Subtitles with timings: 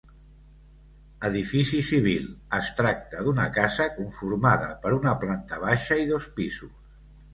[1.29, 2.25] Edifici civil,
[2.59, 6.75] es tracta d'una casa conformada per una planta baixa i dos pisos.